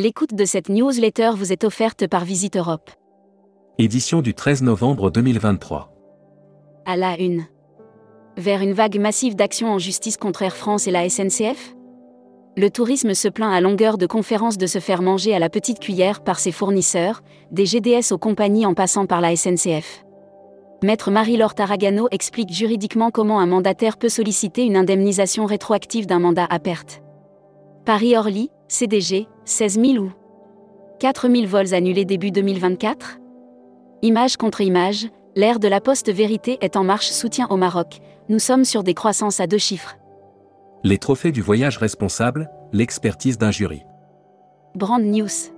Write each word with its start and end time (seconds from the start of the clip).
L'écoute 0.00 0.32
de 0.32 0.44
cette 0.44 0.68
newsletter 0.68 1.32
vous 1.34 1.52
est 1.52 1.64
offerte 1.64 2.06
par 2.06 2.24
Visite 2.24 2.56
Europe. 2.56 2.88
Édition 3.78 4.22
du 4.22 4.32
13 4.32 4.62
novembre 4.62 5.10
2023. 5.10 5.92
À 6.86 6.96
la 6.96 7.18
une. 7.18 7.46
Vers 8.36 8.62
une 8.62 8.74
vague 8.74 9.00
massive 9.00 9.34
d'actions 9.34 9.72
en 9.72 9.78
justice 9.78 10.16
contre 10.16 10.42
Air 10.42 10.54
France 10.54 10.86
et 10.86 10.92
la 10.92 11.08
SNCF 11.08 11.74
Le 12.56 12.70
tourisme 12.70 13.12
se 13.12 13.26
plaint 13.26 13.52
à 13.52 13.60
longueur 13.60 13.98
de 13.98 14.06
conférences 14.06 14.56
de 14.56 14.68
se 14.68 14.78
faire 14.78 15.02
manger 15.02 15.34
à 15.34 15.40
la 15.40 15.50
petite 15.50 15.80
cuillère 15.80 16.22
par 16.22 16.38
ses 16.38 16.52
fournisseurs, 16.52 17.22
des 17.50 17.66
GDS 17.66 18.12
aux 18.12 18.18
compagnies 18.18 18.66
en 18.66 18.74
passant 18.74 19.06
par 19.06 19.20
la 19.20 19.34
SNCF. 19.34 20.04
Maître 20.84 21.10
Marie-Laure 21.10 21.56
Taragano 21.56 22.06
explique 22.12 22.52
juridiquement 22.52 23.10
comment 23.10 23.40
un 23.40 23.46
mandataire 23.46 23.96
peut 23.96 24.08
solliciter 24.08 24.64
une 24.64 24.76
indemnisation 24.76 25.44
rétroactive 25.44 26.06
d'un 26.06 26.20
mandat 26.20 26.46
à 26.48 26.60
perte. 26.60 27.02
Paris-Orly, 27.84 28.50
CDG, 28.68 29.26
16 29.48 29.80
000 29.80 30.04
ou 30.04 30.10
4 31.00 31.28
000 31.28 31.46
vols 31.46 31.72
annulés 31.72 32.04
début 32.04 32.30
2024 32.30 33.18
Image 34.02 34.36
contre 34.36 34.60
image, 34.60 35.08
l'ère 35.36 35.58
de 35.58 35.68
la 35.68 35.80
poste 35.80 36.12
vérité 36.12 36.58
est 36.60 36.76
en 36.76 36.84
marche 36.84 37.10
soutien 37.10 37.46
au 37.48 37.56
Maroc, 37.56 38.00
nous 38.28 38.38
sommes 38.38 38.64
sur 38.64 38.82
des 38.82 38.92
croissances 38.94 39.40
à 39.40 39.46
deux 39.46 39.58
chiffres. 39.58 39.96
Les 40.84 40.98
trophées 40.98 41.32
du 41.32 41.40
voyage 41.40 41.78
responsable, 41.78 42.50
l'expertise 42.72 43.38
d'un 43.38 43.50
jury. 43.50 43.82
Brand 44.74 45.02
News. 45.02 45.50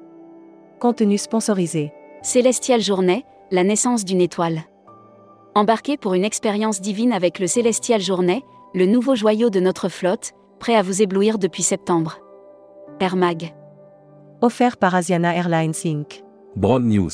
Contenu 0.79 1.19
sponsorisé. 1.19 1.93
Célestial 2.23 2.81
Journée, 2.81 3.25
la 3.51 3.65
naissance 3.65 4.05
d'une 4.05 4.20
étoile. 4.20 4.62
Embarquez 5.55 5.97
pour 5.97 6.15
une 6.15 6.25
expérience 6.25 6.81
divine 6.81 7.12
avec 7.12 7.41
le 7.41 7.48
Célestial 7.48 8.01
Journée, 8.01 8.45
le 8.73 8.87
nouveau 8.87 9.17
joyau 9.17 9.51
de 9.51 9.59
notre 9.59 9.89
flotte, 9.89 10.31
prêt 10.61 10.77
à 10.77 10.83
vous 10.83 11.03
éblouir 11.03 11.39
depuis 11.39 11.64
septembre. 11.64 12.20
Air 13.01 13.17
Mag. 13.17 13.53
Offert 14.42 14.78
par 14.78 14.94
Asiana 14.94 15.34
Airlines 15.34 15.74
Inc. 15.84 16.24
Broad 16.56 16.83
News. 16.83 17.10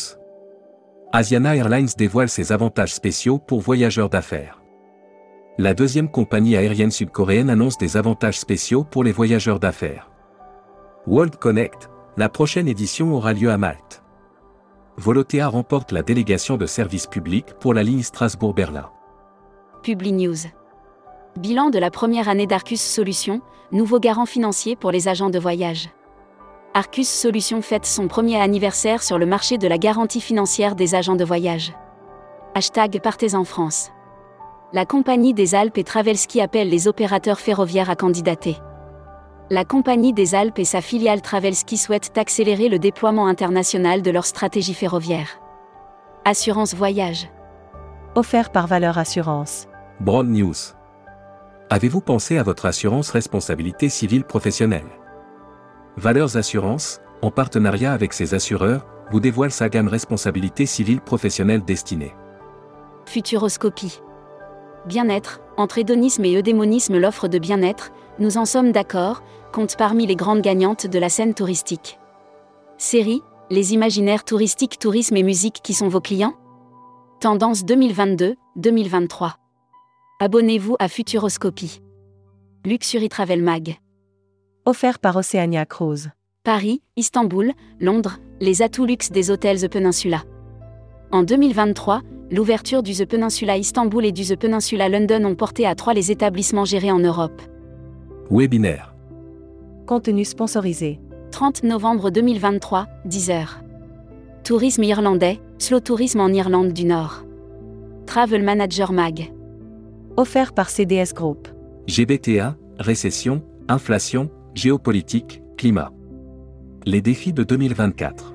Asiana 1.13 1.57
Airlines 1.57 1.89
dévoile 1.99 2.29
ses 2.29 2.53
avantages 2.53 2.95
spéciaux 2.95 3.39
pour 3.39 3.61
voyageurs 3.61 4.09
d'affaires. 4.09 4.63
La 5.59 5.75
deuxième 5.75 6.09
compagnie 6.09 6.57
aérienne 6.57 6.93
sud-coréenne 6.93 7.51
annonce 7.51 7.79
des 7.79 7.97
avantages 7.97 8.39
spéciaux 8.39 8.85
pour 8.85 9.03
les 9.03 9.11
voyageurs 9.11 9.59
d'affaires. 9.59 10.09
World 11.09 11.35
Connect, 11.35 11.91
la 12.17 12.29
prochaine 12.29 12.69
édition 12.69 13.13
aura 13.13 13.33
lieu 13.33 13.51
à 13.51 13.59
Malte. 13.59 14.05
Volotea 14.97 15.49
remporte 15.49 15.91
la 15.91 16.03
délégation 16.03 16.57
de 16.57 16.67
service 16.67 17.09
public 17.09 17.55
pour 17.59 17.75
la 17.75 17.83
ligne 17.83 18.03
Strasbourg-Berlin. 18.03 18.89
Publi 19.83 20.13
News. 20.13 20.47
Bilan 21.37 21.71
de 21.71 21.81
la 21.81 21.91
première 21.91 22.29
année 22.29 22.47
d'Arcus 22.47 22.81
Solutions, 22.81 23.41
nouveau 23.73 23.99
garant 23.99 24.27
financier 24.27 24.77
pour 24.77 24.93
les 24.93 25.09
agents 25.09 25.31
de 25.31 25.41
voyage. 25.41 25.91
Arcus 26.77 27.09
Solutions 27.09 27.63
fête 27.63 27.87
son 27.87 28.07
premier 28.07 28.39
anniversaire 28.39 29.03
sur 29.03 29.17
le 29.17 29.25
marché 29.25 29.57
de 29.57 29.67
la 29.67 29.79
garantie 29.79 30.21
financière 30.21 30.75
des 30.77 30.95
agents 30.95 31.17
de 31.17 31.25
voyage. 31.25 31.73
Hashtag 32.55 33.01
Partez 33.01 33.35
en 33.35 33.45
France. 33.45 33.93
La 34.75 34.85
Compagnie 34.85 35.33
des 35.33 35.55
Alpes 35.55 35.79
et 35.79 35.85
Travelski 35.85 36.39
appelle 36.43 36.69
les 36.69 36.87
opérateurs 36.87 37.41
ferroviaires 37.41 37.89
à 37.89 37.97
candidater. 37.97 38.59
La 39.49 39.65
Compagnie 39.65 40.13
des 40.13 40.35
Alpes 40.35 40.59
et 40.59 40.67
sa 40.67 40.83
filiale 40.83 41.23
Travelski 41.23 41.79
souhaitent 41.79 42.19
accélérer 42.19 42.69
le 42.69 42.79
déploiement 42.79 43.27
international 43.27 44.03
de 44.03 44.11
leur 44.11 44.27
stratégie 44.27 44.75
ferroviaire. 44.75 45.41
Assurance 46.27 46.75
Voyage. 46.75 47.31
Offert 48.17 48.53
par 48.53 48.67
Valeur 48.67 48.99
Assurance. 48.99 49.67
Broad 50.01 50.29
News. 50.29 50.75
Avez-vous 51.71 52.03
pensé 52.03 52.37
à 52.37 52.43
votre 52.43 52.67
assurance 52.67 53.09
responsabilité 53.09 53.89
civile 53.89 54.25
professionnelle? 54.25 54.85
Valeurs 55.99 56.37
Assurance, 56.37 57.01
en 57.23 57.31
partenariat 57.31 57.95
avec 57.95 58.13
ses 58.13 58.35
assureurs, 58.35 58.87
vous 59.11 59.19
dévoile 59.19 59.51
sa 59.51 59.71
gamme 59.71 59.89
responsabilité 59.89 60.67
civile 60.67 61.01
professionnelle 61.01 61.65
destinée. 61.65 62.15
Futuroscopie. 63.07 64.03
Bien-être, 64.87 65.41
entre 65.57 65.79
hédonisme 65.79 66.25
et 66.27 66.37
eudémonisme 66.37 66.99
l'offre 66.99 67.29
de 67.29 67.39
bien-être, 67.39 67.93
nous 68.19 68.37
en 68.37 68.45
sommes 68.45 68.73
d'accord, 68.73 69.23
compte 69.53 69.77
parmi 69.77 70.07
les 70.07 70.17
grandes 70.17 70.43
gagnantes 70.43 70.87
de 70.87 70.99
la 70.99 71.09
scène 71.09 71.33
touristique. 71.33 71.99
Série, 72.77 73.23
les 73.49 73.73
imaginaires 73.73 74.25
touristiques, 74.25 74.79
tourisme 74.79 75.17
et 75.17 75.23
musique 75.23 75.61
qui 75.63 75.73
sont 75.73 75.89
vos 75.89 76.03
clients? 76.03 76.35
Tendance 77.21 77.65
2022-2023. 77.65 79.33
Abonnez-vous 80.21 80.77
à 80.79 80.89
Futuroscopie. 80.89 81.81
Luxury 82.67 83.09
Travel 83.09 83.43
Mag. 83.43 83.79
Offert 84.69 84.99
par 84.99 85.15
Oceania 85.15 85.65
Cruise. 85.65 86.11
Paris, 86.43 86.83
Istanbul, 86.97 87.53
Londres, 87.79 88.19
les 88.41 88.63
atouts 88.63 88.85
luxe 88.85 89.13
des 89.13 89.31
hôtels 89.31 89.61
The 89.61 89.69
Peninsula. 89.69 90.25
En 91.13 91.23
2023, 91.23 92.01
l'ouverture 92.33 92.83
du 92.83 92.93
The 92.93 93.05
Peninsula 93.05 93.59
Istanbul 93.59 94.05
et 94.05 94.11
du 94.11 94.25
The 94.25 94.35
Peninsula 94.35 94.89
London 94.89 95.25
ont 95.25 95.37
porté 95.37 95.67
à 95.67 95.77
trois 95.77 95.95
les 95.95 96.11
établissements 96.11 96.65
gérés 96.65 96.91
en 96.91 96.99
Europe. 96.99 97.41
Webinaire. 98.29 98.93
Contenu 99.87 100.25
sponsorisé. 100.25 100.99
30 101.31 101.63
novembre 101.63 102.11
2023, 102.11 102.89
10h. 103.07 103.47
Tourisme 104.43 104.83
irlandais, 104.83 105.39
slow 105.59 105.79
tourisme 105.79 106.19
en 106.19 106.31
Irlande 106.31 106.73
du 106.73 106.87
Nord. 106.87 107.25
Travel 108.07 108.43
Manager 108.43 108.91
Mag. 108.91 109.33
Offert 110.17 110.53
par 110.53 110.71
CDS 110.71 111.15
Group. 111.15 111.47
GBTA, 111.87 112.57
récession, 112.81 113.45
inflation, 113.69 114.29
géopolitique, 114.57 115.43
climat. 115.59 115.93
Les 116.87 117.03
défis 117.03 117.35
de 117.35 117.45
2024. 117.45 118.35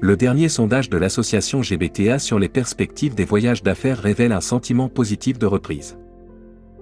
Le 0.00 0.16
dernier 0.18 0.50
sondage 0.50 0.90
de 0.90 0.98
l'association 0.98 1.62
GBTA 1.62 2.18
sur 2.18 2.38
les 2.38 2.50
perspectives 2.50 3.14
des 3.14 3.24
voyages 3.24 3.62
d'affaires 3.62 3.98
révèle 3.98 4.32
un 4.32 4.42
sentiment 4.42 4.90
positif 4.90 5.38
de 5.38 5.46
reprise. 5.46 5.98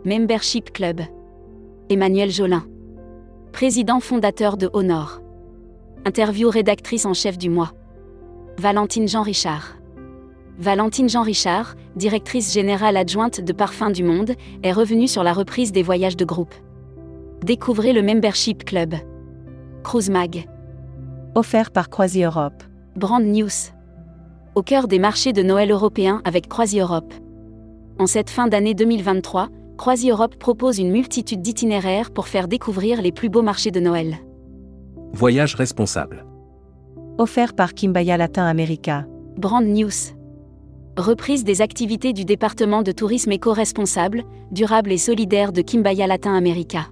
Membership 0.04 0.72
Club. 0.72 1.02
Emmanuel 1.88 2.32
Jolin. 2.32 2.64
Président 3.52 4.00
fondateur 4.00 4.56
de 4.56 4.68
Honor. 4.72 5.22
Interview 6.04 6.50
rédactrice 6.50 7.06
en 7.06 7.14
chef 7.14 7.38
du 7.38 7.48
mois. 7.48 7.70
Valentine 8.58 9.06
Jean 9.06 9.22
Richard. 9.22 9.76
Valentine 10.58 11.08
Jean 11.08 11.22
Richard, 11.22 11.76
directrice 11.94 12.52
générale 12.52 12.96
adjointe 12.96 13.40
de 13.40 13.52
Parfums 13.52 13.92
du 13.92 14.02
Monde, 14.02 14.34
est 14.64 14.72
revenue 14.72 15.06
sur 15.06 15.22
la 15.22 15.32
reprise 15.32 15.70
des 15.70 15.84
voyages 15.84 16.16
de 16.16 16.24
groupe. 16.24 16.54
Découvrez 17.42 17.92
le 17.92 18.02
Membership 18.02 18.64
Club. 18.64 18.94
Cruise 19.82 20.10
Mag. 20.10 20.46
Offert 21.34 21.72
par 21.72 21.90
Croisi 21.90 22.22
Europe. 22.22 22.62
Brand 22.94 23.24
News. 23.24 23.72
Au 24.54 24.62
cœur 24.62 24.86
des 24.86 25.00
marchés 25.00 25.32
de 25.32 25.42
Noël 25.42 25.72
européens 25.72 26.22
avec 26.24 26.46
Croisi 26.46 26.78
Europe. 26.78 27.12
En 27.98 28.06
cette 28.06 28.30
fin 28.30 28.46
d'année 28.46 28.74
2023, 28.74 29.48
Croisi 29.76 30.10
Europe 30.10 30.36
propose 30.36 30.78
une 30.78 30.92
multitude 30.92 31.42
d'itinéraires 31.42 32.12
pour 32.12 32.28
faire 32.28 32.46
découvrir 32.46 33.02
les 33.02 33.10
plus 33.10 33.28
beaux 33.28 33.42
marchés 33.42 33.72
de 33.72 33.80
Noël. 33.80 34.18
Voyage 35.12 35.56
responsable. 35.56 36.24
Offert 37.18 37.54
par 37.54 37.74
Kimbaya 37.74 38.16
Latin 38.18 38.46
America. 38.46 39.04
Brand 39.36 39.66
News. 39.66 40.14
Reprise 40.96 41.42
des 41.42 41.60
activités 41.60 42.12
du 42.12 42.24
département 42.24 42.84
de 42.84 42.92
tourisme 42.92 43.32
éco-responsable, 43.32 44.22
durable 44.52 44.92
et 44.92 44.98
solidaire 44.98 45.52
de 45.52 45.62
Kimbaya 45.62 46.06
Latin 46.06 46.34
America. 46.34 46.86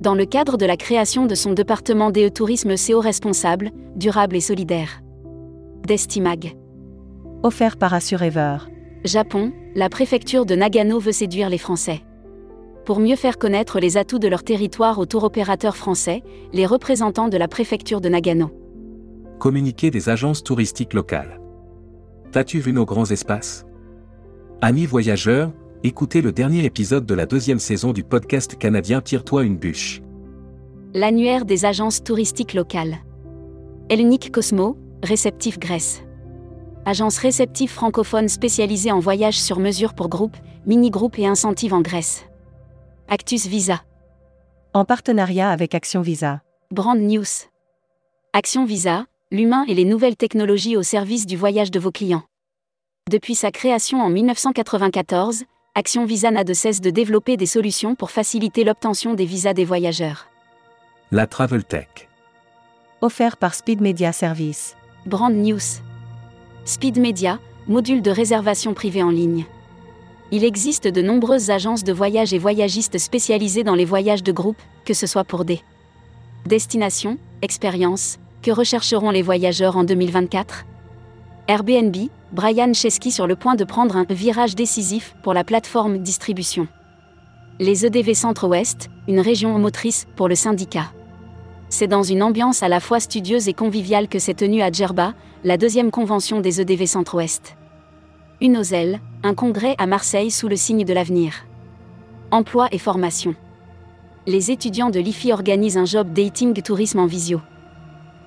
Dans 0.00 0.14
le 0.14 0.24
cadre 0.24 0.56
de 0.56 0.64
la 0.64 0.78
création 0.78 1.26
de 1.26 1.34
son 1.34 1.52
département 1.52 2.10
DE 2.10 2.30
Tourisme 2.30 2.74
CO 2.76 3.00
responsable, 3.00 3.70
durable 3.96 4.34
et 4.34 4.40
solidaire. 4.40 5.02
Destimag. 5.86 6.56
Offert 7.42 7.76
par 7.76 7.92
Assurever. 7.92 8.56
Japon, 9.04 9.52
la 9.74 9.90
préfecture 9.90 10.46
de 10.46 10.54
Nagano 10.54 10.98
veut 10.98 11.12
séduire 11.12 11.50
les 11.50 11.58
Français. 11.58 12.00
Pour 12.86 12.98
mieux 12.98 13.14
faire 13.14 13.36
connaître 13.36 13.78
les 13.78 13.98
atouts 13.98 14.18
de 14.18 14.26
leur 14.26 14.42
territoire 14.42 14.98
aux 14.98 15.04
tour 15.04 15.22
opérateurs 15.22 15.76
français, 15.76 16.22
les 16.54 16.64
représentants 16.64 17.28
de 17.28 17.36
la 17.36 17.46
préfecture 17.46 18.00
de 18.00 18.08
Nagano. 18.08 18.50
Communiqué 19.38 19.90
des 19.90 20.08
agences 20.08 20.42
touristiques 20.42 20.94
locales. 20.94 21.38
T'as-tu 22.32 22.58
vu 22.58 22.72
nos 22.72 22.86
grands 22.86 23.10
espaces? 23.10 23.66
Amis 24.62 24.86
voyageurs, 24.86 25.52
écoutez 25.82 26.20
le 26.20 26.32
dernier 26.32 26.64
épisode 26.64 27.06
de 27.06 27.14
la 27.14 27.24
deuxième 27.24 27.58
saison 27.58 27.92
du 27.92 28.04
podcast 28.04 28.58
canadien 28.58 29.00
Tire-toi 29.00 29.44
une 29.44 29.56
bûche. 29.56 30.02
L'annuaire 30.92 31.44
des 31.46 31.64
agences 31.64 32.04
touristiques 32.04 32.52
locales. 32.52 32.98
Hellenic 33.88 34.30
Cosmo, 34.30 34.76
réceptif 35.02 35.58
Grèce. 35.58 36.02
Agence 36.84 37.18
réceptive 37.18 37.70
francophone 37.70 38.28
spécialisée 38.28 38.92
en 38.92 38.98
voyages 38.98 39.40
sur 39.40 39.58
mesure 39.58 39.94
pour 39.94 40.08
groupes, 40.08 40.36
mini-groupes 40.66 41.18
et 41.18 41.26
incentives 41.26 41.72
en 41.72 41.80
Grèce. 41.80 42.24
Actus 43.08 43.46
Visa. 43.46 43.82
En 44.74 44.84
partenariat 44.84 45.50
avec 45.50 45.74
Action 45.74 46.02
Visa. 46.02 46.42
Brand 46.70 46.98
News. 46.98 47.24
Action 48.32 48.64
Visa, 48.66 49.06
l'humain 49.30 49.64
et 49.66 49.74
les 49.74 49.84
nouvelles 49.84 50.16
technologies 50.16 50.76
au 50.76 50.82
service 50.82 51.26
du 51.26 51.36
voyage 51.36 51.70
de 51.70 51.80
vos 51.80 51.90
clients. 51.90 52.22
Depuis 53.10 53.34
sa 53.34 53.50
création 53.50 54.00
en 54.00 54.10
1994, 54.10 55.44
Action 55.76 56.04
Visa 56.04 56.32
n'a 56.32 56.42
de 56.42 56.52
cesse 56.52 56.80
de 56.80 56.90
développer 56.90 57.36
des 57.36 57.46
solutions 57.46 57.94
pour 57.94 58.10
faciliter 58.10 58.64
l'obtention 58.64 59.14
des 59.14 59.24
visas 59.24 59.54
des 59.54 59.64
voyageurs. 59.64 60.26
La 61.12 61.28
Travel 61.28 61.62
Tech. 61.62 62.08
Offert 63.02 63.36
par 63.36 63.54
Speed 63.54 63.80
Media 63.80 64.12
Service. 64.12 64.74
Brand 65.06 65.32
News. 65.32 65.60
Speed 66.64 66.98
Media, 66.98 67.38
module 67.68 68.02
de 68.02 68.10
réservation 68.10 68.74
privée 68.74 69.04
en 69.04 69.10
ligne. 69.10 69.46
Il 70.32 70.44
existe 70.44 70.88
de 70.88 71.02
nombreuses 71.02 71.50
agences 71.50 71.84
de 71.84 71.92
voyage 71.92 72.34
et 72.34 72.38
voyagistes 72.38 72.98
spécialisées 72.98 73.62
dans 73.62 73.76
les 73.76 73.84
voyages 73.84 74.24
de 74.24 74.32
groupe, 74.32 74.60
que 74.84 74.92
ce 74.92 75.06
soit 75.06 75.24
pour 75.24 75.44
des 75.44 75.60
destinations, 76.46 77.16
expériences, 77.42 78.18
que 78.42 78.50
rechercheront 78.50 79.12
les 79.12 79.22
voyageurs 79.22 79.76
en 79.76 79.84
2024 79.84 80.64
Airbnb, 81.50 81.96
Brian 82.30 82.72
Chesky 82.74 83.10
sur 83.10 83.26
le 83.26 83.34
point 83.34 83.56
de 83.56 83.64
prendre 83.64 83.96
un 83.96 84.04
virage 84.08 84.54
décisif 84.54 85.16
pour 85.20 85.34
la 85.34 85.42
plateforme 85.42 85.98
distribution. 85.98 86.68
Les 87.58 87.84
EDV 87.84 88.14
Centre-Ouest, 88.14 88.88
une 89.08 89.18
région 89.18 89.58
motrice 89.58 90.06
pour 90.14 90.28
le 90.28 90.36
syndicat. 90.36 90.92
C'est 91.68 91.88
dans 91.88 92.04
une 92.04 92.22
ambiance 92.22 92.62
à 92.62 92.68
la 92.68 92.78
fois 92.78 93.00
studieuse 93.00 93.48
et 93.48 93.52
conviviale 93.52 94.06
que 94.06 94.20
s'est 94.20 94.34
tenue 94.34 94.62
à 94.62 94.70
Djerba, 94.70 95.12
la 95.42 95.56
deuxième 95.56 95.90
convention 95.90 96.38
des 96.38 96.60
EDV 96.60 96.86
Centre-Ouest. 96.86 97.56
Une 98.40 98.56
Ozel, 98.56 99.00
un 99.24 99.34
congrès 99.34 99.74
à 99.78 99.88
Marseille 99.88 100.30
sous 100.30 100.46
le 100.46 100.54
signe 100.54 100.84
de 100.84 100.92
l'avenir. 100.92 101.46
Emploi 102.30 102.68
et 102.70 102.78
formation. 102.78 103.34
Les 104.24 104.52
étudiants 104.52 104.90
de 104.90 105.00
l'IFI 105.00 105.32
organisent 105.32 105.78
un 105.78 105.84
job 105.84 106.12
dating 106.12 106.62
tourisme 106.62 107.00
en 107.00 107.06
visio. 107.06 107.40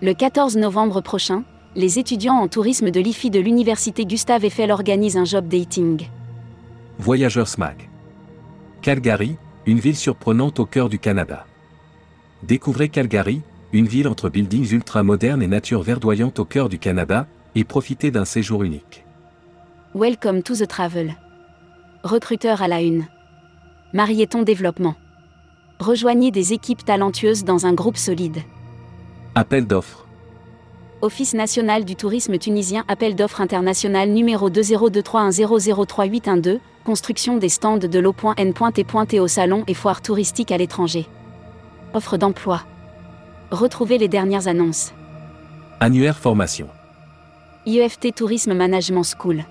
Le 0.02 0.14
14 0.14 0.58
novembre 0.58 1.00
prochain, 1.00 1.46
les 1.76 1.98
étudiants 1.98 2.36
en 2.36 2.48
tourisme 2.48 2.92
de 2.92 3.00
l'IFI 3.00 3.32
de 3.32 3.40
l'Université 3.40 4.06
Gustave 4.06 4.46
Eiffel 4.46 4.72
organisent 4.72 5.18
un 5.18 5.26
job 5.26 5.48
dating. 5.48 6.08
Voyageurs 7.00 7.48
SMAG. 7.48 7.90
Calgary, 8.82 9.38
une 9.66 9.80
ville 9.80 9.96
surprenante 9.96 10.60
au 10.60 10.66
cœur 10.66 10.90
du 10.90 11.00
Canada. 11.00 11.48
Découvrez 12.44 12.90
Calgary, 12.90 13.42
une 13.72 13.88
ville 13.88 14.08
entre 14.08 14.30
buildings 14.30 14.72
ultra 14.72 15.02
modernes 15.02 15.42
et 15.42 15.48
nature 15.48 15.82
verdoyante 15.82 16.38
au 16.38 16.46
cœur 16.46 16.70
du 16.70 16.78
Canada, 16.78 17.26
et 17.56 17.64
profitez 17.64 18.12
d'un 18.12 18.26
séjour 18.26 18.64
unique. 18.64 19.04
Welcome 19.96 20.44
to 20.44 20.56
the 20.56 20.68
travel. 20.68 21.16
Recruteur 22.04 22.62
à 22.62 22.68
la 22.68 22.82
une. 22.82 23.08
Marieton 23.94 24.44
Développement. 24.44 24.96
Rejoignez 25.80 26.30
des 26.30 26.54
équipes 26.54 26.86
talentueuses 26.86 27.44
dans 27.44 27.66
un 27.66 27.74
groupe 27.74 27.98
solide. 27.98 28.40
Appel 29.36 29.66
d'offres. 29.66 30.03
Office 31.04 31.34
national 31.34 31.84
du 31.84 31.98
tourisme 31.98 32.38
tunisien 32.38 32.86
Appel 32.88 33.14
d'offres 33.14 33.42
international 33.42 34.10
numéro 34.10 34.50
202310038112, 34.50 36.60
construction 36.86 37.36
des 37.36 37.50
stands 37.50 37.78
de 37.78 38.00
l'eau.n.t.t 38.00 39.20
au 39.20 39.28
salon 39.28 39.66
et 39.68 39.74
foire 39.74 40.02
touristique 40.02 40.54
à 40.54 40.58
l'étranger. 40.58 41.06
Offre 41.94 42.16
d'emploi. 42.16 42.62
Retrouvez 43.52 43.98
les 43.98 44.08
dernières 44.08 44.48
annonces. 44.48 44.94
Annuaire 45.82 46.18
formation. 46.18 46.70
IEFT 47.66 48.16
Tourisme 48.16 48.54
Management 48.54 49.04
School. 49.04 49.44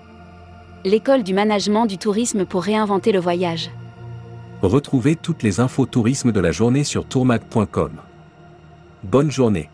L'école 0.85 1.21
du 1.21 1.35
management 1.35 1.85
du 1.85 1.99
tourisme 1.99 2.45
pour 2.45 2.63
réinventer 2.63 3.11
le 3.11 3.19
voyage. 3.19 3.69
Retrouvez 4.63 5.15
toutes 5.15 5.43
les 5.43 5.59
infos 5.59 5.85
tourisme 5.85 6.31
de 6.31 6.39
la 6.39 6.51
journée 6.51 6.83
sur 6.83 7.05
tourmag.com. 7.05 7.91
Bonne 9.03 9.29
journée. 9.29 9.69